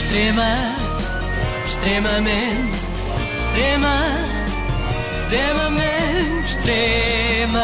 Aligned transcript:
Extrema, 0.00 0.56
extremamente, 1.68 2.78
extrema, 3.44 3.96
extremamente, 5.20 6.46
extremamente 6.48 7.60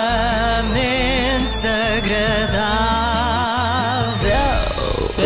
agradável. 1.96 3.16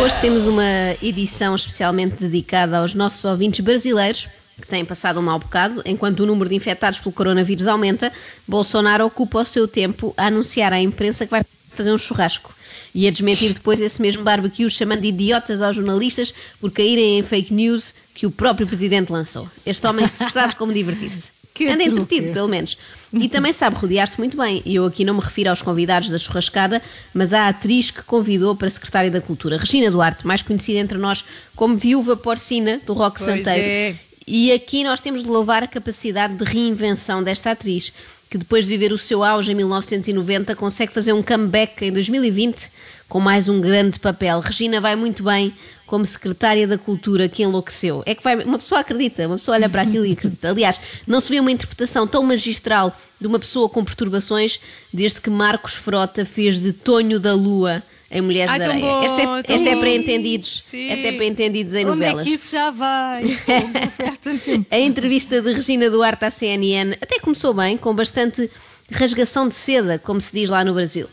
Hoje 0.01 0.17
temos 0.19 0.47
uma 0.47 0.63
edição 1.01 1.53
especialmente 1.53 2.15
dedicada 2.15 2.77
aos 2.77 2.95
nossos 2.95 3.25
ouvintes 3.25 3.59
brasileiros 3.59 4.29
que 4.61 4.67
têm 4.67 4.85
passado 4.85 5.19
um 5.19 5.23
mau 5.23 5.37
bocado, 5.37 5.81
enquanto 5.85 6.21
o 6.21 6.25
número 6.25 6.49
de 6.49 6.55
infectados 6.55 7.01
pelo 7.01 7.11
coronavírus 7.11 7.67
aumenta, 7.67 8.09
Bolsonaro 8.47 9.05
ocupa 9.05 9.39
o 9.39 9.45
seu 9.45 9.67
tempo 9.67 10.13
a 10.15 10.27
anunciar 10.27 10.71
à 10.71 10.79
imprensa 10.79 11.25
que 11.25 11.31
vai 11.31 11.43
fazer 11.75 11.91
um 11.91 11.97
churrasco 11.97 12.55
e 12.93 13.07
a 13.07 13.11
desmentir 13.11 13.53
depois 13.53 13.79
esse 13.81 14.01
mesmo 14.01 14.23
barbecue, 14.23 14.69
chamando 14.69 15.01
de 15.01 15.07
idiotas 15.07 15.61
aos 15.61 15.75
jornalistas 15.75 16.33
por 16.59 16.71
caírem 16.71 17.19
em 17.19 17.23
fake 17.23 17.53
news 17.53 17.93
que 18.13 18.25
o 18.25 18.31
próprio 18.31 18.67
presidente 18.67 19.11
lançou. 19.11 19.49
Este 19.65 19.85
homem 19.87 20.07
sabe 20.07 20.55
como 20.55 20.73
divertir-se. 20.73 21.31
Que 21.53 21.67
Anda 21.67 21.83
truque. 21.83 21.99
entretido, 21.99 22.31
pelo 22.33 22.47
menos. 22.47 22.77
E 23.11 23.27
também 23.27 23.51
sabe 23.51 23.75
rodear-se 23.75 24.17
muito 24.17 24.37
bem. 24.37 24.61
E 24.65 24.75
eu 24.75 24.85
aqui 24.85 25.03
não 25.03 25.13
me 25.15 25.19
refiro 25.19 25.49
aos 25.49 25.61
convidados 25.61 26.09
da 26.09 26.17
churrascada, 26.17 26.81
mas 27.13 27.33
à 27.33 27.49
atriz 27.49 27.91
que 27.91 28.01
convidou 28.03 28.55
para 28.55 28.69
secretária 28.69 29.11
da 29.11 29.19
Cultura, 29.19 29.57
Regina 29.57 29.91
Duarte, 29.91 30.25
mais 30.25 30.41
conhecida 30.41 30.79
entre 30.79 30.97
nós 30.97 31.25
como 31.53 31.75
viúva 31.75 32.15
porcina 32.15 32.79
do 32.87 32.93
rock 32.93 33.17
Pois 33.21 33.25
santeiro. 33.37 33.61
é. 33.69 33.95
E 34.25 34.49
aqui 34.53 34.81
nós 34.85 35.01
temos 35.01 35.23
de 35.23 35.27
louvar 35.29 35.61
a 35.61 35.67
capacidade 35.67 36.35
de 36.35 36.43
reinvenção 36.45 37.21
desta 37.21 37.51
atriz, 37.51 37.91
que 38.31 38.37
depois 38.37 38.63
de 38.63 38.71
viver 38.71 38.93
o 38.93 38.97
seu 38.97 39.25
auge 39.25 39.51
em 39.51 39.55
1990 39.55 40.55
consegue 40.55 40.93
fazer 40.93 41.11
um 41.11 41.21
comeback 41.21 41.85
em 41.85 41.91
2020 41.91 42.71
com 43.09 43.19
mais 43.19 43.49
um 43.49 43.59
grande 43.59 43.99
papel. 43.99 44.39
Regina 44.39 44.79
vai 44.79 44.95
muito 44.95 45.21
bem 45.21 45.53
como 45.85 46.05
secretária 46.05 46.65
da 46.65 46.77
Cultura 46.77 47.27
que 47.27 47.43
enlouqueceu. 47.43 48.01
É 48.05 48.15
que 48.15 48.23
vai, 48.23 48.41
uma 48.41 48.57
pessoa 48.57 48.79
acredita, 48.79 49.27
uma 49.27 49.35
pessoa 49.35 49.57
olha 49.57 49.67
para 49.67 49.81
aquilo 49.81 50.05
e 50.05 50.13
acredita. 50.13 50.49
Aliás, 50.49 50.79
não 51.05 51.19
se 51.19 51.27
vê 51.27 51.41
uma 51.41 51.51
interpretação 51.51 52.07
tão 52.07 52.23
magistral 52.23 52.97
de 53.19 53.27
uma 53.27 53.37
pessoa 53.37 53.67
com 53.67 53.83
perturbações 53.83 54.61
desde 54.93 55.19
que 55.19 55.29
Marcos 55.29 55.75
Frota 55.75 56.23
fez 56.23 56.57
de 56.57 56.71
Tonho 56.71 57.19
da 57.19 57.33
Lua 57.33 57.83
em 58.11 58.21
Mulheres 58.21 58.51
Ai, 58.51 58.59
da 58.59 58.65
tão 58.65 58.73
Areia. 58.73 58.91
bom, 58.91 59.03
esta 59.03 59.21
é, 59.21 59.55
esta 59.55 59.69
é 59.69 59.75
para 59.75 59.89
entendidos. 59.89 60.61
Sim. 60.65 60.89
Esta 60.89 61.07
é 61.07 61.11
para 61.13 61.25
entendidos 61.25 61.73
em 61.73 61.85
Onde 61.85 61.97
novelas. 61.99 62.27
é 62.27 62.29
que 62.29 62.35
isso 62.35 62.51
já 62.51 62.69
vai? 62.71 63.23
A 64.69 64.79
entrevista 64.79 65.41
de 65.41 65.53
Regina 65.53 65.89
Duarte 65.89 66.25
à 66.25 66.29
CNN 66.29 66.93
até 67.01 67.19
começou 67.19 67.53
bem, 67.53 67.77
com 67.77 67.93
bastante 67.93 68.49
rasgação 68.91 69.47
de 69.47 69.55
seda, 69.55 69.97
como 69.99 70.19
se 70.19 70.33
diz 70.33 70.49
lá 70.49 70.65
no 70.65 70.73
Brasil. 70.73 71.07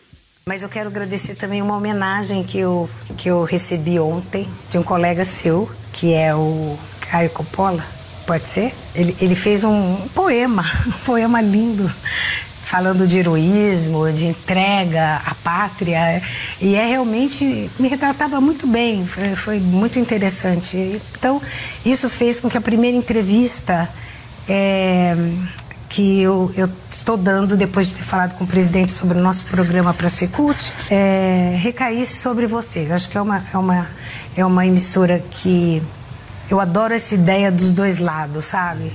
Mas 0.44 0.62
eu 0.62 0.68
quero 0.68 0.88
agradecer 0.88 1.34
também 1.34 1.60
uma 1.60 1.76
homenagem 1.76 2.42
que 2.42 2.58
eu, 2.58 2.88
que 3.16 3.28
eu 3.28 3.44
recebi 3.44 4.00
ontem 4.00 4.48
de 4.70 4.78
um 4.78 4.82
colega 4.82 5.24
seu, 5.24 5.70
que 5.92 6.12
é 6.14 6.34
o 6.34 6.76
Caio 7.02 7.28
Coppola, 7.30 7.84
pode 8.26 8.46
ser? 8.46 8.72
Ele, 8.94 9.14
ele 9.20 9.34
fez 9.34 9.62
um 9.62 9.96
poema, 10.14 10.64
um 10.88 10.92
poema 11.04 11.40
lindo, 11.42 11.88
falando 12.68 13.06
de 13.06 13.18
heroísmo, 13.18 14.12
de 14.12 14.26
entrega 14.26 15.22
à 15.24 15.34
pátria. 15.36 16.22
E 16.60 16.74
é 16.74 16.86
realmente, 16.86 17.70
me 17.78 17.88
retratava 17.88 18.42
muito 18.42 18.66
bem, 18.66 19.06
foi, 19.06 19.34
foi 19.34 19.58
muito 19.58 19.98
interessante. 19.98 21.00
Então, 21.18 21.40
isso 21.84 22.10
fez 22.10 22.40
com 22.40 22.50
que 22.50 22.58
a 22.58 22.60
primeira 22.60 22.96
entrevista. 22.96 23.88
é, 24.46 25.16
que 25.88 26.20
eu, 26.20 26.52
eu 26.54 26.68
estou 26.90 27.16
dando 27.16 27.56
depois 27.56 27.88
de 27.88 27.94
ter 27.94 28.02
falado 28.02 28.36
com 28.36 28.44
o 28.44 28.46
presidente 28.46 28.92
sobre 28.92 29.16
o 29.16 29.22
nosso 29.22 29.46
programa 29.46 29.94
para 29.94 30.06
a 30.06 30.10
Secult, 30.10 30.70
é, 30.90 31.56
recaísse 31.58 32.20
sobre 32.20 32.46
vocês. 32.46 32.90
Acho 32.90 33.08
que 33.08 33.16
é 33.16 33.22
uma, 33.22 33.42
é, 33.52 33.56
uma, 33.56 33.90
é 34.36 34.44
uma 34.44 34.66
emissora 34.66 35.18
que 35.30 35.82
eu 36.50 36.60
adoro 36.60 36.92
essa 36.92 37.14
ideia 37.14 37.50
dos 37.50 37.72
dois 37.72 38.00
lados, 38.00 38.44
sabe? 38.44 38.92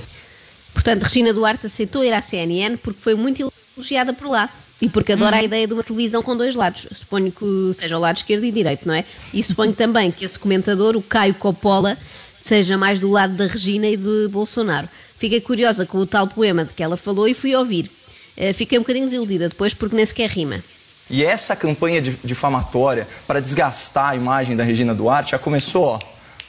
Portanto, 0.72 1.02
Regina 1.02 1.32
Duarte 1.32 1.66
aceitou 1.66 2.04
ir 2.04 2.12
à 2.12 2.22
CNN 2.22 2.76
porque 2.76 3.00
foi 3.00 3.16
muito 3.16 3.52
elogiada 3.76 4.12
por 4.12 4.28
lá. 4.28 4.48
E 4.82 4.88
porque 4.88 5.12
adora 5.12 5.36
a 5.36 5.42
ideia 5.42 5.66
de 5.66 5.72
uma 5.72 5.84
televisão 5.84 6.22
com 6.22 6.36
dois 6.36 6.54
lados. 6.54 6.86
Suponho 6.94 7.30
que 7.30 7.72
seja 7.78 7.96
o 7.96 8.00
lado 8.00 8.16
esquerdo 8.16 8.44
e 8.44 8.50
direito, 8.50 8.86
não 8.86 8.94
é? 8.94 9.04
E 9.32 9.42
suponho 9.42 9.72
também 9.72 10.10
que 10.10 10.24
esse 10.24 10.38
comentador, 10.38 10.96
o 10.96 11.02
Caio 11.02 11.34
Coppola, 11.34 11.96
seja 12.38 12.76
mais 12.76 13.00
do 13.00 13.10
lado 13.10 13.34
da 13.34 13.46
Regina 13.46 13.86
e 13.86 13.96
de 13.96 14.28
Bolsonaro. 14.28 14.88
Fiquei 15.18 15.40
curiosa 15.40 15.86
com 15.86 15.98
o 15.98 16.06
tal 16.06 16.26
poema 16.26 16.64
de 16.64 16.74
que 16.74 16.82
ela 16.82 16.96
falou 16.96 17.26
e 17.26 17.32
fui 17.32 17.54
ouvir. 17.54 17.90
Eh, 18.36 18.52
Fiquei 18.52 18.76
um 18.78 18.82
bocadinho 18.82 19.06
desiludida 19.06 19.48
depois 19.48 19.72
porque 19.72 19.96
nem 19.96 20.04
sequer 20.04 20.28
rima. 20.28 20.62
E 21.08 21.24
essa 21.24 21.54
campanha 21.54 22.02
difamatória 22.02 23.06
para 23.26 23.40
desgastar 23.40 24.10
a 24.10 24.16
imagem 24.16 24.56
da 24.56 24.64
Regina 24.64 24.94
Duarte 24.94 25.32
já 25.32 25.38
começou 25.38 25.84
ó, 25.84 25.98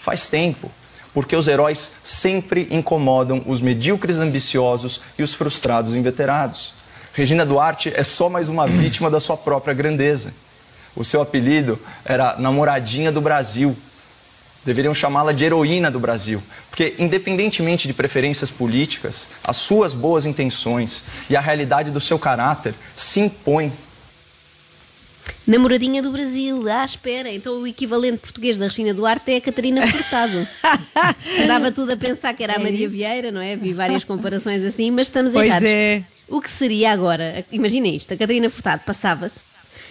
faz 0.01 0.27
tempo. 0.27 0.69
Porque 1.13 1.35
os 1.35 1.47
heróis 1.47 1.99
sempre 2.03 2.67
incomodam 2.69 3.41
os 3.45 3.61
medíocres 3.61 4.17
ambiciosos 4.17 4.99
e 5.17 5.23
os 5.23 5.33
frustrados 5.33 5.95
inveterados. 5.95 6.73
Regina 7.15 7.45
Duarte 7.45 7.93
é 7.95 8.03
só 8.03 8.29
mais 8.29 8.49
uma 8.49 8.67
vítima 8.67 9.09
da 9.09 9.21
sua 9.21 9.37
própria 9.37 9.73
grandeza. 9.73 10.33
O 10.93 11.05
seu 11.05 11.21
apelido 11.21 11.79
era 12.03 12.35
Namoradinha 12.37 13.09
do 13.11 13.21
Brasil. 13.21 13.75
Deveriam 14.65 14.93
chamá-la 14.93 15.31
de 15.31 15.45
heroína 15.45 15.89
do 15.91 15.99
Brasil, 15.99 16.41
porque, 16.69 16.95
independentemente 16.97 17.87
de 17.87 17.93
preferências 17.93 18.49
políticas, 18.49 19.29
as 19.43 19.57
suas 19.57 19.93
boas 19.93 20.25
intenções 20.25 21.03
e 21.29 21.35
a 21.37 21.39
realidade 21.39 21.91
do 21.91 22.01
seu 22.01 22.17
caráter 22.19 22.73
se 22.95 23.19
impõem 23.19 23.71
Namoradinha 25.47 26.01
do 26.01 26.11
Brasil, 26.11 26.67
ah, 26.67 26.83
espera, 26.83 27.29
então 27.31 27.61
o 27.61 27.67
equivalente 27.67 28.17
português 28.17 28.57
da 28.57 28.65
Regina 28.65 28.95
Duarte 28.95 29.31
é 29.31 29.37
a 29.37 29.41
Catarina 29.41 29.85
Furtado. 29.85 30.47
Dava 31.47 31.71
tudo 31.71 31.93
a 31.93 31.97
pensar 31.97 32.33
que 32.33 32.43
era 32.43 32.53
a 32.53 32.55
É 32.55 32.59
Maria 32.59 32.87
isso. 32.87 32.95
Vieira, 32.95 33.31
não 33.31 33.39
é? 33.39 33.55
Vi 33.55 33.71
várias 33.71 34.03
comparações 34.03 34.63
assim, 34.63 34.89
mas 34.89 35.05
estamos 35.05 35.33
Pois 35.33 35.45
errados. 35.45 35.69
é. 35.69 36.03
O 36.27 36.41
que 36.41 36.49
seria 36.49 36.91
agora? 36.91 37.45
Imaginem 37.51 37.95
isto, 37.95 38.13
a 38.13 38.17
Catarina 38.17 38.49
Furtado 38.49 38.81
passava-se 38.85 39.41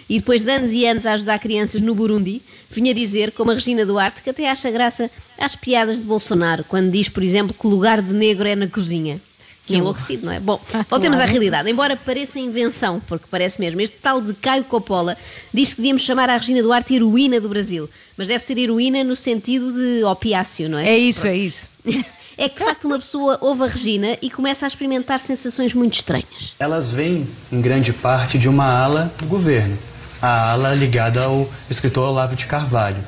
e 0.09 0.19
depois 0.19 0.43
de 0.43 0.51
anos 0.51 0.71
e 0.71 0.85
anos 0.85 1.05
a 1.05 1.13
ajudar 1.13 1.39
crianças 1.39 1.81
no 1.81 1.95
Burundi, 1.95 2.41
vinha 2.69 2.93
dizer, 2.93 3.31
como 3.31 3.51
a 3.51 3.53
Regina 3.55 3.85
Duarte, 3.85 4.21
que 4.21 4.29
até 4.29 4.49
acha 4.49 4.69
graça 4.69 5.09
às 5.37 5.55
piadas 5.55 5.97
de 5.97 6.03
Bolsonaro, 6.03 6.63
quando 6.65 6.91
diz, 6.91 7.09
por 7.09 7.23
exemplo, 7.23 7.55
que 7.57 7.65
o 7.65 7.69
lugar 7.69 8.01
de 8.01 8.13
negro 8.13 8.47
é 8.47 8.55
na 8.55 8.67
cozinha. 8.67 9.19
Que 9.65 9.77
enlouquecido, 9.77 10.27
não 10.27 10.31
é? 10.31 10.39
Bom, 10.39 10.61
voltemos 10.87 11.19
à 11.19 11.25
realidade. 11.25 11.67
Embora 11.71 11.95
pareça 11.95 12.37
invenção, 12.37 13.01
porque 13.07 13.25
parece 13.31 13.59
mesmo, 13.59 13.81
este 13.81 13.97
tal 13.97 14.21
de 14.21 14.31
Caio 14.35 14.63
Coppola 14.63 15.17
diz 15.51 15.73
que 15.73 15.77
devíamos 15.77 16.03
chamar 16.03 16.29
a 16.29 16.37
Regina 16.37 16.61
Duarte 16.61 16.93
heroína 16.93 17.41
do 17.41 17.49
Brasil. 17.49 17.89
Mas 18.15 18.27
deve 18.27 18.43
ser 18.43 18.59
heroína 18.59 19.03
no 19.03 19.15
sentido 19.15 19.73
de 19.73 20.03
opiáceo, 20.03 20.69
não 20.69 20.77
é? 20.77 20.89
É 20.89 20.97
isso, 20.99 21.25
é 21.25 21.35
isso. 21.35 21.67
É 22.37 22.49
que 22.49 22.59
de 22.59 22.65
facto 22.65 22.85
uma 22.85 22.99
pessoa 22.99 23.37
ouve 23.39 23.63
a 23.63 23.67
Regina 23.67 24.17
e 24.21 24.29
começa 24.29 24.65
a 24.65 24.67
experimentar 24.67 25.19
sensações 25.19 25.73
muito 25.73 25.93
estranhas. 25.93 26.55
Elas 26.59 26.91
vêm, 26.91 27.27
em 27.51 27.61
grande 27.61 27.93
parte, 27.93 28.37
de 28.37 28.49
uma 28.49 28.65
ala 28.65 29.11
do 29.17 29.25
governo, 29.25 29.77
a 30.21 30.51
ala 30.51 30.73
ligada 30.73 31.23
ao 31.23 31.49
escritor 31.69 32.09
Olavo 32.09 32.35
de 32.35 32.45
Carvalho, 32.45 33.01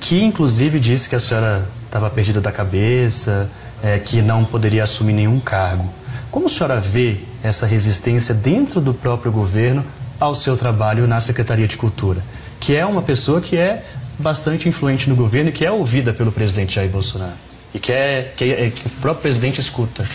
que 0.00 0.22
inclusive 0.22 0.80
disse 0.80 1.10
que 1.10 1.16
a 1.16 1.20
senhora 1.20 1.68
estava 1.84 2.08
perdida 2.08 2.40
da 2.40 2.50
cabeça, 2.50 3.50
é, 3.82 3.98
que 3.98 4.22
não 4.22 4.44
poderia 4.44 4.84
assumir 4.84 5.12
nenhum 5.12 5.38
cargo. 5.38 5.92
Como 6.30 6.46
a 6.46 6.48
senhora 6.48 6.80
vê 6.80 7.18
essa 7.42 7.66
resistência 7.66 8.34
dentro 8.34 8.80
do 8.80 8.94
próprio 8.94 9.30
governo 9.30 9.84
ao 10.18 10.34
seu 10.34 10.56
trabalho 10.56 11.06
na 11.06 11.20
Secretaria 11.20 11.68
de 11.68 11.76
Cultura, 11.76 12.24
que 12.58 12.74
é 12.74 12.86
uma 12.86 13.02
pessoa 13.02 13.42
que 13.42 13.58
é 13.58 13.84
bastante 14.18 14.68
influente 14.68 15.10
no 15.10 15.16
governo 15.16 15.50
e 15.50 15.52
que 15.52 15.66
é 15.66 15.70
ouvida 15.70 16.14
pelo 16.14 16.32
presidente 16.32 16.76
Jair 16.76 16.88
Bolsonaro 16.88 17.51
e 17.74 17.78
que, 17.78 17.92
é, 17.92 18.32
que, 18.36 18.44
é, 18.52 18.70
que 18.70 18.86
o 18.86 18.90
próprio 19.00 19.22
presidente 19.22 19.60
escuta? 19.60 20.06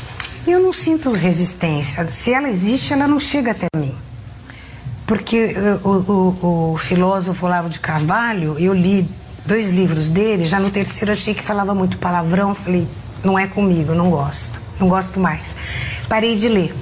Eu 0.45 0.59
não 0.62 0.72
sinto 0.72 1.12
resistência. 1.12 2.07
Se 2.07 2.34
ela 2.34 2.47
existe, 2.50 2.94
ela 2.94 3.07
não 3.07 3.19
chega 3.19 3.51
até 3.51 3.68
mim. 3.75 3.94
Porque 5.06 5.38
eh, 5.56 5.79
o, 5.84 5.90
o- 5.90 6.73
o 6.73 6.78
filósofo 6.78 7.46
Olavo 7.46 7.69
de 7.69 7.79
Carvalho, 7.79 8.57
eu 8.59 8.73
li 8.73 9.07
dois 9.46 9.72
livros 9.72 10.09
dele, 10.09 10.46
já 10.46 10.59
no 10.59 10.69
terceiro 10.69 11.12
achei 11.12 11.34
que 11.34 11.41
falava 11.41 11.73
muito 11.73 11.97
palavrão, 11.97 12.53
falei, 12.53 12.85
não 13.23 13.37
é 13.40 13.47
comigo, 13.47 13.93
não 13.93 14.09
gosto, 14.09 14.61
não 14.79 14.90
gosto 14.90 15.20
mais. 15.20 15.55
Parei 16.09 16.35
de 16.35 16.49
ler. 16.49 16.73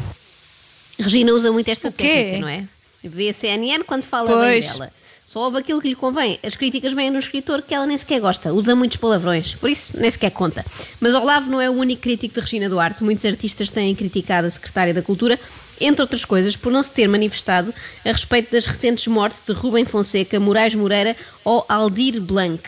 Regina 1.00 1.32
usa 1.34 1.52
muito 1.52 1.70
esta 1.70 1.92
técnica, 1.92 2.40
não 2.40 2.48
é? 2.48 2.64
Vê 3.04 3.30
a 3.30 3.34
CNN 3.34 3.84
quando 3.84 4.04
fala 4.04 4.30
Pois. 4.32 4.66
bem 4.66 4.74
dela. 4.74 4.92
Só 5.36 5.42
ouve 5.42 5.58
aquilo 5.58 5.82
que 5.82 5.90
lhe 5.90 5.96
convém. 5.96 6.40
As 6.42 6.56
críticas 6.56 6.94
vêm 6.94 7.12
no 7.12 7.20
escritor 7.20 7.62
que 7.62 7.76
ela 7.76 7.86
nem 7.86 7.98
sequer 7.98 8.22
gosta. 8.22 8.54
Usa 8.54 8.74
muitos 8.74 8.96
palavrões. 8.96 9.54
Por 9.54 9.70
isso, 9.70 9.92
nem 10.00 10.10
sequer 10.10 10.32
conta. 10.32 10.66
Mas 11.02 11.14
Olavo 11.14 11.52
não 11.52 11.60
é 11.60 11.70
o 11.70 11.74
único 11.74 12.04
crítico 12.04 12.36
de 12.36 12.40
Regina 12.40 12.70
Duarte. 12.70 13.04
Muitos 13.04 13.26
artistas 13.26 13.70
têm 13.70 13.94
criticado 13.94 14.48
a 14.48 14.50
Secretária 14.50 14.94
da 14.94 15.02
Cultura, 15.02 15.38
entre 15.82 16.02
outras 16.02 16.24
coisas, 16.24 16.56
por 16.56 16.72
não 16.72 16.82
se 16.82 16.92
ter 16.92 17.10
manifestado 17.10 17.74
a 18.06 18.14
respeito 18.14 18.54
das 18.54 18.66
recentes 18.66 19.08
mortes 19.08 19.42
de 19.46 19.52
Rubem 19.52 19.84
Fonseca, 19.84 20.40
Moraes 20.40 20.74
Moreira 20.74 21.18
ou 21.44 21.66
Aldir 21.68 22.22
Blanc. 22.22 22.64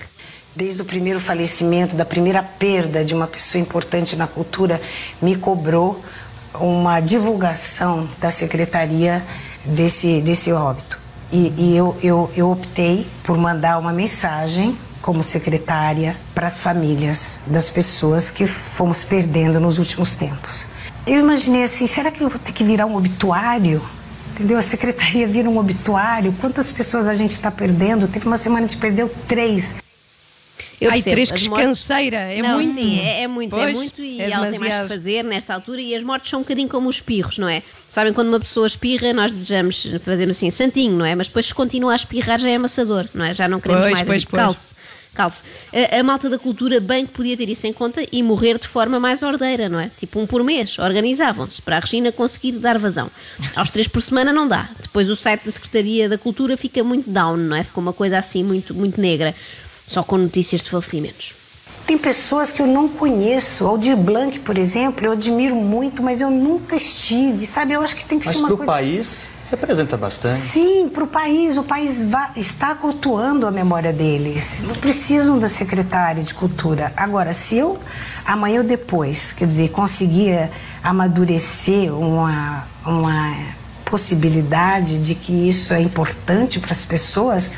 Desde 0.54 0.82
o 0.82 0.86
primeiro 0.86 1.22
falecimento, 1.22 1.96
da 1.96 2.04
primeira 2.04 2.44
perda 2.44 3.06
de 3.06 3.14
uma 3.14 3.28
pessoa 3.28 3.62
importante 3.62 4.18
na 4.18 4.28
cultura, 4.28 4.82
me 5.22 5.38
cobrou 5.38 6.04
uma 6.56 7.00
divulgação 7.00 8.10
da 8.20 8.30
secretaria 8.30 9.24
desse, 9.64 10.20
desse 10.20 10.52
óbito. 10.52 10.97
E, 11.32 11.54
e 11.58 11.76
eu, 11.76 11.98
eu, 12.02 12.32
eu 12.36 12.52
optei 12.52 13.06
por 13.24 13.38
mandar 13.38 13.78
uma 13.78 13.92
mensagem 13.92 14.78
como 15.02 15.24
secretária 15.24 16.18
para 16.34 16.48
as 16.48 16.62
famílias 16.62 17.40
das 17.48 17.70
pessoas 17.70 18.32
que 18.32 18.46
fomos 18.48 19.06
perdendo 19.06 19.60
nos 19.60 19.78
últimos 19.78 20.16
tempos. 20.16 20.66
Eu 21.06 21.20
imaginei 21.20 21.64
assim, 21.64 21.88
será 21.88 22.12
que 22.12 22.22
eu 22.22 22.30
vou 22.30 22.40
ter 22.40 22.52
que 22.52 22.64
virar 22.64 22.86
um 22.86 22.96
obituário? 22.96 23.82
Entendeu? 24.34 24.58
A 24.58 24.62
secretaria 24.62 25.28
vira 25.28 25.50
um 25.50 25.58
obituário. 25.58 26.34
Quantas 26.40 26.72
pessoas 26.72 27.08
a 27.08 27.16
gente 27.16 27.32
está 27.32 27.50
perdendo? 27.50 28.08
Teve 28.08 28.28
uma 28.28 28.38
semana 28.38 28.68
que 28.68 28.78
perdeu 28.78 29.10
três. 29.28 29.76
Eu 30.80 30.90
Ai, 30.90 30.98
percebo, 30.98 31.16
três 31.16 31.32
que 31.32 31.50
canseira. 31.50 32.18
É 32.18 32.42
não, 32.42 32.56
muito. 32.56 32.74
sim, 32.74 33.00
é, 33.00 33.24
é 33.24 33.28
muito, 33.28 33.56
é 33.56 33.64
Pois, 33.64 33.76
muito 33.76 34.02
e 34.02 34.22
é 34.22 34.30
ela 34.30 34.50
tem 34.50 34.60
mais 34.60 34.78
que 34.78 34.88
fazer 34.88 35.24
nesta 35.24 35.54
altura 35.54 35.82
e 35.82 35.96
as 35.96 36.04
mortes 36.04 36.30
são 36.30 36.40
um 36.40 36.44
bocadinho 36.44 36.70
como 36.70 36.88
os 36.88 36.98
espirros, 36.98 37.38
não 37.38 37.50
é? 37.50 37.64
Sabem 37.90 38.14
quando 38.14 38.28
uma 38.28 38.40
pessoa 38.40 38.68
espirra, 38.68 39.14
nós 39.14 39.32
desejamos 39.32 39.88
fazer 40.04 40.30
assim, 40.30 40.50
santinho, 40.52 40.98
não 40.98 41.06
é? 41.06 41.16
Mas 41.16 41.28
depois 41.28 41.48
se 41.48 41.54
continua 41.54 41.94
a 41.94 41.96
espirrar 41.96 42.40
já 42.40 42.50
é 42.50 42.56
amassador, 42.56 43.06
não 43.14 43.26
é? 43.26 43.34
Já 43.34 43.48
não 43.48 43.60
queremos 43.60 43.86
Pois, 43.86 43.94
mais, 43.96 44.08
pois, 44.08 44.24
é 44.24 44.26
pois. 44.30 44.44
calce. 44.44 44.76
Calce. 45.16 45.42
A, 45.74 46.00
a 46.00 46.04
malta 46.04 46.30
da 46.30 46.38
cultura 46.38 46.80
bem 46.80 47.04
que 47.04 47.12
podia 47.12 47.36
ter 47.36 47.50
isso 47.50 47.66
em 47.66 47.74
conta 47.74 48.04
e 48.12 48.22
morrer 48.22 48.60
de 48.60 48.68
forma 48.68 49.00
mais 49.00 49.24
ordeira, 49.24 49.68
não 49.68 49.80
é? 49.80 49.90
Tipo 50.00 50.20
um 50.20 50.28
por 50.28 50.44
mês, 50.44 50.78
organizavam-se 50.78 51.60
para 51.60 51.78
a 51.78 51.80
Regina 51.80 52.12
conseguir 52.12 52.52
dar 52.52 52.78
vazão. 52.78 53.10
Aos 53.56 53.72
três 53.72 53.88
por 53.88 54.00
semana 54.04 54.32
não 54.32 54.48
dá. 54.48 54.70
Depois 54.80 55.10
o 55.10 55.16
site 55.16 55.44
da 55.46 55.52
Secretaria 55.52 56.08
da 56.08 56.20
Cultura 56.20 56.56
fica 56.56 56.84
muito 56.84 57.10
down, 57.10 57.36
não 57.36 57.58
é? 57.58 57.64
Fica 57.64 57.80
uma 57.80 57.94
coisa 57.94 58.20
assim 58.20 58.44
muito, 58.44 58.76
muito 58.76 59.02
negra, 59.02 59.34
só 59.88 60.04
com 60.04 60.18
notícias 60.18 60.62
de 60.62 60.70
falecimentos. 60.70 61.34
Tem 61.88 61.98
pessoas 61.98 62.52
que 62.52 62.62
eu 62.62 62.68
não 62.68 62.90
conheço. 62.90 63.66
Aldir 63.66 63.96
Blanc, 63.96 64.38
por 64.40 64.58
exemplo, 64.58 65.06
eu 65.06 65.14
admiro 65.14 65.56
muito, 65.56 66.04
mas 66.04 66.20
eu 66.20 66.30
nunca 66.30 66.76
estive, 66.76 67.46
sabe? 67.46 67.72
Eu 67.74 67.82
acho 67.82 67.96
que 67.96 68.06
tem 68.06 68.20
que 68.20 68.26
Mas 68.26 68.36
ser 68.36 68.42
uma 68.42 68.48
para 68.50 68.54
o 68.56 68.58
coisa... 68.58 68.72
país, 68.74 69.30
representa 69.50 69.96
bastante. 69.96 70.36
Sim, 70.36 70.90
para 70.90 71.06
o 71.06 71.08
país. 71.08 71.58
O 71.58 71.64
país 71.64 72.04
va- 72.04 72.32
está 72.36 72.76
cultuando 72.76 73.48
a 73.48 73.52
memória 73.52 73.94
deles. 73.94 74.66
Não 74.68 74.76
precisam 74.76 75.40
da 75.40 75.48
secretária 75.48 76.22
de 76.22 76.34
cultura. 76.34 76.92
Agora, 76.98 77.32
se 77.32 77.58
eu, 77.58 77.80
amanhã 78.26 78.60
ou 78.60 78.66
depois, 78.68 79.32
quer 79.32 79.48
dizer, 79.48 79.70
conseguir 79.70 80.50
amadurecer 80.84 81.94
uma, 81.94 82.68
uma 82.86 83.34
possibilidade 83.86 85.00
de 85.00 85.16
que 85.16 85.48
isso 85.48 85.74
é 85.74 85.80
importante 85.82 86.60
para 86.60 86.74
as 86.74 86.84
pessoas, 86.84 87.50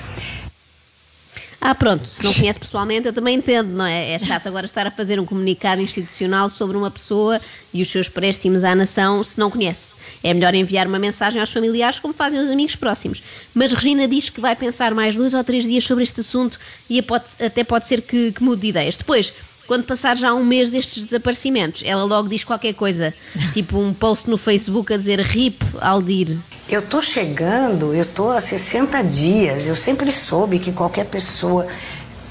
Ah, 1.61 1.75
pronto, 1.75 2.07
se 2.07 2.23
não 2.23 2.33
conhece 2.33 2.57
pessoalmente, 2.57 3.07
eu 3.07 3.13
também 3.13 3.35
entendo, 3.35 3.69
não 3.69 3.85
é? 3.85 4.11
É 4.11 4.19
chato 4.19 4.47
agora 4.47 4.65
estar 4.65 4.88
a 4.88 4.91
fazer 4.91 5.19
um 5.19 5.25
comunicado 5.25 5.81
institucional 5.81 6.47
sobre 6.47 6.77
uma 6.77 6.89
pessoa 6.89 7.39
e 7.73 7.81
os 7.81 7.89
seus 7.89 8.07
préstimos 8.07 8.63
à 8.63 8.73
nação 8.73 9.21
se 9.25 9.38
não 9.38 9.51
conhece. 9.51 9.94
É 10.23 10.33
melhor 10.33 10.56
enviar 10.56 10.88
uma 10.88 10.97
mensagem 10.97 11.41
aos 11.41 11.51
familiares 11.51 12.00
como 12.00 12.13
fazem 12.13 12.39
os 12.39 12.50
amigos 12.50 12.77
próximos. 12.77 13.21
Mas 13.53 13.73
Regina 13.73 14.07
diz 14.07 14.29
que 14.29 14.39
vai 14.39 14.56
pensar 14.56 14.94
mais 14.94 15.17
dois 15.17 15.33
ou 15.33 15.44
três 15.44 15.65
dias 15.65 15.83
sobre 15.83 16.03
este 16.06 16.21
assunto 16.21 16.57
e 16.89 17.03
até 17.45 17.63
pode 17.65 17.88
ser 17.88 18.03
que, 18.03 18.31
que 18.31 18.41
mude 18.41 18.62
de 18.62 18.67
ideias. 18.67 18.95
Depois, 18.95 19.33
quando 19.69 19.83
passar 19.83 20.18
já 20.18 20.33
um 20.33 20.44
mês 20.44 20.71
destes 20.71 21.04
desaparecimentos, 21.04 21.83
ela 21.86 22.04
logo 22.04 22.27
diz 22.27 22.44
qualquer 22.44 22.74
coisa, 22.74 23.13
tipo 23.54 23.77
um 23.77 23.94
post 23.94 24.27
no 24.27 24.36
Facebook 24.36 24.92
a 24.92 24.98
dizer 24.98 25.19
RIP 25.19 25.63
Aldir. 25.80 26.36
Eu 26.68 26.81
tô 26.81 27.04
chegando, 27.04 27.94
eu 27.94 28.04
tô 28.04 28.31
há 28.31 28.42
60 28.42 29.04
dias. 29.04 29.68
Eu 29.68 29.75
sempre 29.75 30.12
soube 30.12 30.57
que 30.57 30.71
qualquer 30.71 31.06
pessoa 31.06 31.68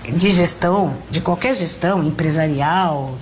de 0.03 0.33
gestão, 0.33 0.93
de 1.13 1.21
qualquer 1.21 1.55
gestão 1.55 2.03
empresarial, 2.03 3.17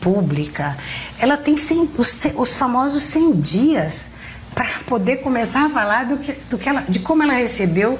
pública, 0.00 0.74
ela 1.18 1.36
tem 1.36 1.54
100 1.54 1.90
os, 1.98 2.22
os 2.36 2.56
famosos 2.56 3.02
100 3.02 3.32
dias 3.32 4.10
para 4.54 4.66
poder 4.86 5.16
começar 5.16 5.66
a 5.66 5.68
falar 5.68 6.06
do 6.06 6.16
que, 6.16 6.32
do 6.48 6.56
que 6.56 6.70
ela, 6.70 6.84
de 6.88 7.00
como 7.00 7.22
ela 7.22 7.34
recebeu 7.34 7.98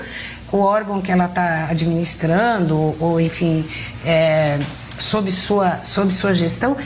o 0.51 0.61
órgão 0.61 1.03
que 1.03 1.13
ela 1.13 1.27
está 1.27 1.69
administrando, 1.71 2.75
ou, 2.75 2.97
ou, 3.01 3.21
enfim, 3.21 3.69
é, 4.03 4.59
sob, 4.99 5.31
sua, 5.31 5.83
sob 5.83 6.13
sua 6.13 6.33
gestão, 6.35 6.77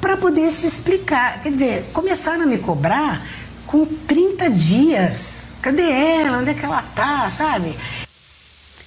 para 0.00 0.16
poder 0.16 0.50
se 0.50 0.66
explicar. 0.66 1.42
Quer 1.42 1.52
dizer, 1.52 1.84
começaram 1.92 2.42
a 2.42 2.46
me 2.46 2.58
cobrar 2.58 3.26
com 3.66 3.86
30 3.86 4.50
dias. 4.50 5.48
Cadê 5.62 5.82
ela? 5.90 6.38
Onde 6.38 6.50
é 6.50 6.54
que 6.54 6.64
ela 6.64 6.82
tá, 6.94 7.28
sabe? 7.28 7.74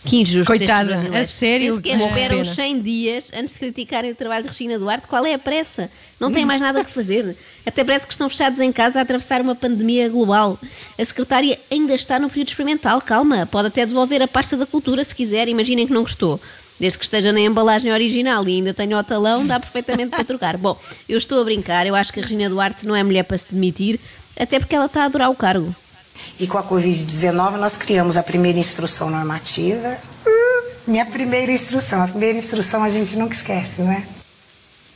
Que 0.06 0.22
injusto. 0.22 0.46
Coitada, 0.46 0.96
a 1.20 1.24
sério, 1.26 1.74
Nem 1.74 1.76
sequer 1.76 1.98
que 1.98 2.04
esperam 2.06 2.38
pena. 2.38 2.42
os 2.42 2.56
100 2.56 2.82
dias 2.82 3.32
antes 3.36 3.54
de 3.54 3.60
criticarem 3.60 4.12
o 4.12 4.16
trabalho 4.16 4.44
de 4.44 4.50
Regina 4.50 4.80
Duarte. 4.80 5.08
Qual 5.08 5.26
é 5.26 5.34
a 5.34 5.40
pressa? 5.40 5.92
Não 6.20 6.32
têm 6.32 6.46
mais 6.46 6.62
nada 6.62 6.84
que 6.84 6.92
fazer. 6.92 7.36
Até 7.66 7.84
parece 7.84 8.08
que 8.08 8.14
estão 8.14 8.30
fechados 8.30 8.60
em 8.60 8.72
casa 8.72 9.00
a 9.00 9.02
atravessar 9.02 9.42
uma 9.42 9.54
pandemia 9.54 10.08
global. 10.08 10.58
A 10.98 11.04
secretária 11.04 11.60
ainda 11.70 11.94
está 11.94 12.20
no 12.20 12.30
período 12.30 12.48
experimental. 12.48 13.02
Calma, 13.02 13.46
pode 13.48 13.68
até 13.68 13.86
devolver 13.86 14.22
a 14.22 14.28
pasta 14.28 14.56
da 14.56 14.66
cultura 14.66 15.04
se 15.04 15.14
quiser. 15.14 15.50
Imaginem 15.50 15.86
que 15.86 15.94
não 15.94 16.04
gostou. 16.04 16.40
Desde 16.80 17.00
que 17.00 17.06
esteja 17.06 17.32
na 17.32 17.40
embalagem 17.40 17.92
original 17.92 18.48
e 18.48 18.56
ainda 18.56 18.74
tenha 18.74 18.98
o 19.00 19.04
talão, 19.04 19.46
dá 19.46 19.60
perfeitamente 19.60 20.12
para 20.12 20.24
trocar. 20.24 20.58
Bom, 20.58 20.80
eu 21.10 21.18
estou 21.18 21.42
a 21.42 21.44
brincar. 21.44 21.88
Eu 21.88 21.96
acho 21.96 22.14
que 22.14 22.20
a 22.20 22.24
Regina 22.24 22.50
Duarte 22.50 22.86
não 22.86 22.96
é 22.96 23.04
mulher 23.04 23.24
para 23.24 23.38
se 23.38 23.48
demitir, 23.52 24.00
até 24.40 24.60
porque 24.60 24.76
ela 24.76 24.86
está 24.86 25.02
a 25.02 25.06
adorar 25.06 25.32
o 25.32 25.36
cargo. 25.36 25.76
E 26.40 26.46
com 26.46 26.58
a 26.58 26.64
Covid-19 26.64 27.58
nós 27.58 27.76
criamos 27.78 28.16
a 28.16 28.22
primeira 28.24 28.60
instrução 28.60 29.10
normativa. 29.10 29.98
Hum, 30.26 30.64
minha 30.88 31.06
primeira 31.06 31.52
instrução. 31.52 32.04
A 32.04 32.08
primeira 32.08 32.38
instrução 32.38 32.84
a 32.84 32.90
gente 32.90 33.16
nunca 33.16 33.34
esquece, 33.34 33.82
não 33.82 33.92
é? 33.92 34.04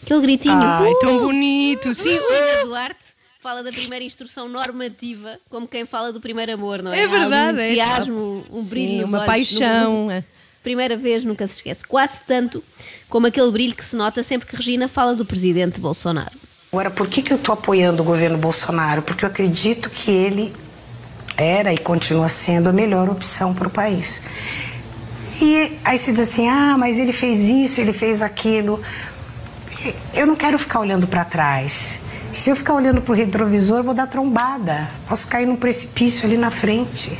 Aquele 0.03 0.21
gritinho. 0.21 0.55
Ai, 0.61 0.91
"Uh!" 0.91 0.99
tão 0.99 1.19
bonito. 1.19 1.93
Sim, 1.93 2.09
Regina 2.09 2.65
Duarte 2.65 2.99
fala 3.39 3.63
da 3.63 3.71
primeira 3.71 4.05
instrução 4.05 4.47
normativa 4.47 5.39
como 5.49 5.67
quem 5.67 5.85
fala 5.85 6.11
do 6.13 6.21
primeiro 6.21 6.53
amor, 6.53 6.81
não 6.83 6.93
é? 6.93 7.01
É 7.01 7.07
verdade, 7.07 7.33
Há 7.33 7.49
ali 7.49 7.57
um 7.57 7.59
é. 7.59 7.71
entusiasmo, 7.73 8.43
um 8.51 8.63
brilho 8.65 8.91
Sim, 8.91 8.99
nos 9.01 9.09
uma 9.09 9.17
olhos. 9.19 9.25
paixão. 9.27 10.05
No- 10.07 10.23
primeira 10.63 10.95
vez 10.95 11.23
nunca 11.23 11.47
se 11.47 11.55
esquece. 11.55 11.83
Quase 11.85 12.21
tanto 12.27 12.63
como 13.09 13.27
aquele 13.27 13.51
brilho 13.51 13.75
que 13.75 13.83
se 13.83 13.95
nota 13.95 14.23
sempre 14.23 14.47
que 14.47 14.55
Regina 14.55 14.87
fala 14.87 15.15
do 15.15 15.25
presidente 15.25 15.79
Bolsonaro. 15.79 16.31
Agora, 16.71 16.89
por 16.89 17.07
que, 17.07 17.21
que 17.21 17.33
eu 17.33 17.37
estou 17.37 17.53
apoiando 17.53 18.01
o 18.01 18.05
governo 18.05 18.37
Bolsonaro? 18.37 19.01
Porque 19.01 19.25
eu 19.25 19.29
acredito 19.29 19.89
que 19.89 20.09
ele 20.09 20.53
era 21.35 21.73
e 21.73 21.77
continua 21.77 22.29
sendo 22.29 22.69
a 22.69 22.73
melhor 22.73 23.09
opção 23.09 23.53
para 23.53 23.67
o 23.67 23.71
país. 23.71 24.23
E 25.41 25.77
aí 25.83 25.97
você 25.97 26.11
diz 26.11 26.21
assim: 26.21 26.47
ah, 26.47 26.77
mas 26.77 26.99
ele 26.99 27.11
fez 27.11 27.49
isso, 27.49 27.81
ele 27.81 27.91
fez 27.91 28.21
aquilo. 28.21 28.81
Eu 30.13 30.27
não 30.27 30.35
quero 30.35 30.57
ficar 30.59 30.79
olhando 30.79 31.07
para 31.07 31.25
trás. 31.25 31.99
Se 32.33 32.49
eu 32.49 32.55
ficar 32.55 32.73
olhando 32.75 33.01
para 33.01 33.11
o 33.11 33.15
retrovisor, 33.15 33.79
eu 33.79 33.83
vou 33.83 33.93
dar 33.93 34.07
trombada. 34.07 34.89
Posso 35.09 35.27
cair 35.27 35.45
num 35.45 35.55
precipício 35.55 36.25
ali 36.25 36.37
na 36.37 36.49
frente. 36.49 37.19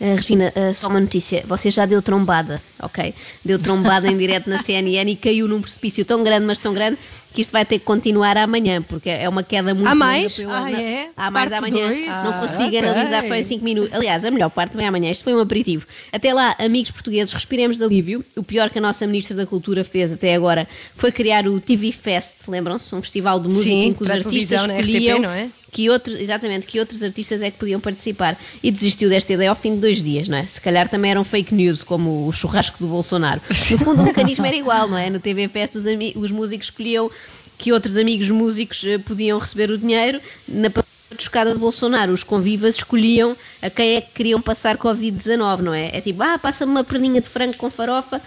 Ah, 0.00 0.14
Regina, 0.14 0.52
ah, 0.54 0.72
só 0.72 0.88
uma 0.88 1.00
notícia. 1.00 1.44
Você 1.46 1.70
já 1.70 1.84
deu 1.86 2.00
trombada, 2.00 2.60
ok? 2.80 3.14
Deu 3.44 3.58
trombada 3.58 4.08
em 4.08 4.16
direto 4.16 4.48
na 4.48 4.58
CNN 4.62 5.10
e 5.10 5.16
caiu 5.16 5.48
num 5.48 5.60
precipício 5.60 6.04
tão 6.04 6.22
grande, 6.22 6.46
mas 6.46 6.58
tão 6.58 6.72
grande, 6.72 6.98
que 7.38 7.42
isto 7.42 7.52
vai 7.52 7.64
ter 7.64 7.78
que 7.78 7.84
continuar 7.84 8.36
amanhã, 8.36 8.82
porque 8.82 9.08
é 9.08 9.28
uma 9.28 9.44
queda 9.44 9.72
muito 9.72 9.86
Há 9.86 9.92
longa 9.92 10.04
mais? 10.04 10.40
eu 10.40 10.50
Ah, 10.50 10.72
é? 10.72 11.08
Há 11.16 11.30
mais 11.30 11.50
Parte 11.50 11.64
amanhã. 11.68 11.86
dois? 11.86 12.06
Não 12.08 12.30
Ah, 12.34 12.38
consigo 12.40 12.64
ok. 12.64 12.78
analisar 12.80 13.22
só 13.22 13.34
em 13.36 13.44
5 13.44 13.64
minutos. 13.64 13.94
Aliás, 13.94 14.24
a 14.24 14.30
melhor 14.32 14.50
parte 14.50 14.76
vem 14.76 14.88
amanhã. 14.88 15.08
Isto 15.08 15.22
foi 15.22 15.34
um 15.36 15.38
aperitivo. 15.38 15.86
Até 16.12 16.34
lá, 16.34 16.56
amigos 16.58 16.90
portugueses, 16.90 17.32
respiremos 17.32 17.78
de 17.78 17.84
alívio. 17.84 18.24
O 18.34 18.42
pior 18.42 18.70
que 18.70 18.78
a 18.78 18.82
nossa 18.82 19.06
Ministra 19.06 19.36
da 19.36 19.46
Cultura 19.46 19.84
fez 19.84 20.12
até 20.12 20.34
agora 20.34 20.66
foi 20.96 21.12
criar 21.12 21.46
o 21.46 21.60
TV 21.60 21.92
Fest, 21.92 22.48
lembram-se? 22.48 22.92
Um 22.92 23.00
festival 23.02 23.38
de 23.38 23.46
música 23.46 23.68
Sim, 23.70 23.84
em 23.86 23.94
que 23.94 24.02
os 24.02 24.10
artistas 24.10 24.62
RTP, 24.62 24.80
escolhiam 24.80 25.18
não 25.20 25.30
é? 25.30 25.48
que 25.70 25.90
outros, 25.90 26.18
exatamente, 26.18 26.66
que 26.66 26.80
outros 26.80 27.02
artistas 27.02 27.42
é 27.42 27.50
que 27.50 27.58
podiam 27.58 27.78
participar 27.78 28.38
e 28.62 28.70
desistiu 28.70 29.10
desta 29.10 29.34
ideia 29.34 29.50
ao 29.50 29.54
fim 29.54 29.74
de 29.74 29.80
dois 29.82 30.02
dias, 30.02 30.26
não 30.26 30.38
é? 30.38 30.44
Se 30.46 30.58
calhar 30.58 30.88
também 30.88 31.10
eram 31.10 31.22
fake 31.22 31.54
news, 31.54 31.82
como 31.82 32.26
o 32.26 32.32
churrasco 32.32 32.78
do 32.78 32.86
Bolsonaro. 32.86 33.38
No 33.70 33.78
fundo, 33.78 34.00
o 34.00 34.04
mecanismo 34.04 34.46
era 34.46 34.56
igual, 34.56 34.88
não 34.88 34.96
é? 34.96 35.10
No 35.10 35.20
TV 35.20 35.46
Fest, 35.46 35.74
os, 35.74 35.84
os 36.16 36.30
músicos 36.30 36.68
escolhiam 36.68 37.10
que 37.58 37.72
outros 37.72 37.96
amigos 37.96 38.30
músicos 38.30 38.82
eh, 38.84 38.96
podiam 38.98 39.38
receber 39.38 39.70
o 39.70 39.76
dinheiro. 39.76 40.20
Na 40.46 40.70
pescada 41.16 41.52
de 41.52 41.58
Bolsonaro, 41.58 42.12
os 42.12 42.22
convivas 42.22 42.76
escolhiam 42.76 43.36
a 43.60 43.68
quem 43.68 43.96
é 43.96 44.00
que 44.00 44.12
queriam 44.14 44.40
passar 44.40 44.76
Covid-19, 44.76 45.58
não 45.60 45.74
é? 45.74 45.90
É 45.96 46.00
tipo, 46.00 46.22
ah, 46.22 46.38
passa-me 46.38 46.70
uma 46.70 46.84
perninha 46.84 47.20
de 47.20 47.28
frango 47.28 47.54
com 47.56 47.68
farofa 47.70 48.20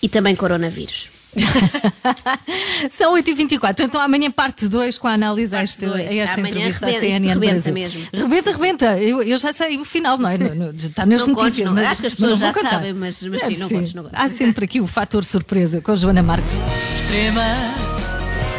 e 0.00 0.08
também 0.08 0.34
coronavírus. 0.34 1.10
São 2.90 3.14
8h24, 3.14 3.80
então 3.80 4.00
amanhã 4.00 4.30
parte 4.30 4.66
2 4.66 4.96
com 4.98 5.06
a 5.08 5.12
análise 5.12 5.54
a 5.54 5.58
Parte 5.58 5.84
esta, 5.84 5.94
a 5.96 6.02
esta 6.14 6.40
entrevista 6.40 6.86
à 6.86 6.88
rebenta, 6.88 7.06
isto 7.06 7.18
CNN 7.20 7.28
rebenta 7.34 7.52
Brasil. 7.52 7.74
mesmo. 7.74 8.06
Rebenta, 8.12 8.50
rebenta. 8.52 8.98
Eu, 8.98 9.22
eu 9.22 9.38
já 9.38 9.52
sei 9.52 9.76
o 9.78 9.84
final, 9.84 10.16
não 10.16 10.28
é? 10.28 10.38
No- 10.38 10.54
no- 10.54 10.70
Está 10.70 11.04
nas 11.04 11.26
Não 11.26 11.34
notícias. 11.34 11.66
não. 11.66 11.74
mas, 11.74 11.86
Acho 11.88 12.00
que 12.00 12.06
as 12.06 12.14
pessoas 12.14 12.40
já 12.40 12.52
contar. 12.54 12.70
sabem, 12.70 12.92
mas- 12.94 13.22
mas 13.24 13.42
sim, 13.42 13.56
não 13.58 13.68
contes, 13.68 13.94
não 13.94 14.02
contes. 14.04 14.18
Há 14.18 14.28
sempre 14.28 14.64
aqui 14.64 14.80
o 14.80 14.86
fator 14.86 15.24
surpresa 15.24 15.80
com 15.80 15.92
a 15.92 15.96
Joana 15.96 16.22
Marques. 16.22 16.58
Extrema, 16.96 17.42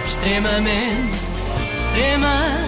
extremamente, 0.09 1.19
extrema, 1.85 2.65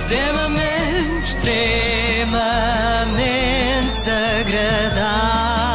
extremamente, 0.00 1.26
extremamente 1.26 4.10
agradável. 4.10 5.67